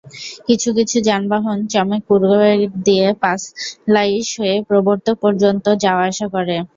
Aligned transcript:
কিছু 0.47 0.69
কিছু 0.77 0.97
যানবাহন 1.07 1.57
চমেক 1.73 2.01
পূর্বগেট 2.07 2.59
দিয়ে 2.85 3.07
পাঁচলাইশ 3.21 4.27
হয়ে 4.39 4.55
প্রবর্তক 4.69 5.15
পর্যন্ত 5.23 5.65
যাওয়া-আসা 5.83 6.27
করে। 6.35 6.55